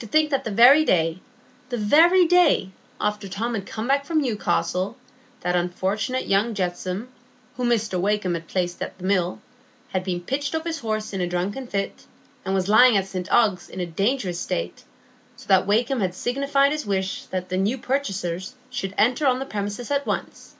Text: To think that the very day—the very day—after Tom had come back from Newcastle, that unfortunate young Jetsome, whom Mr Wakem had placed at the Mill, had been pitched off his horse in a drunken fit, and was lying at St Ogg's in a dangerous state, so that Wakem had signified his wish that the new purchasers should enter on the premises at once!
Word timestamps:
To 0.00 0.06
think 0.08 0.30
that 0.30 0.42
the 0.42 0.50
very 0.50 0.84
day—the 0.84 1.76
very 1.76 2.26
day—after 2.26 3.28
Tom 3.28 3.54
had 3.54 3.66
come 3.68 3.86
back 3.86 4.04
from 4.04 4.20
Newcastle, 4.20 4.96
that 5.42 5.54
unfortunate 5.54 6.26
young 6.26 6.54
Jetsome, 6.54 7.06
whom 7.56 7.68
Mr 7.68 8.00
Wakem 8.00 8.34
had 8.34 8.48
placed 8.48 8.82
at 8.82 8.98
the 8.98 9.04
Mill, 9.04 9.40
had 9.90 10.02
been 10.02 10.22
pitched 10.22 10.56
off 10.56 10.64
his 10.64 10.80
horse 10.80 11.12
in 11.12 11.20
a 11.20 11.28
drunken 11.28 11.68
fit, 11.68 12.04
and 12.44 12.52
was 12.52 12.68
lying 12.68 12.96
at 12.96 13.06
St 13.06 13.30
Ogg's 13.30 13.68
in 13.68 13.78
a 13.78 13.86
dangerous 13.86 14.40
state, 14.40 14.82
so 15.36 15.46
that 15.46 15.68
Wakem 15.68 16.00
had 16.00 16.16
signified 16.16 16.72
his 16.72 16.84
wish 16.84 17.26
that 17.26 17.48
the 17.48 17.56
new 17.56 17.78
purchasers 17.78 18.56
should 18.70 18.92
enter 18.98 19.24
on 19.24 19.38
the 19.38 19.46
premises 19.46 19.88
at 19.92 20.04
once! 20.04 20.56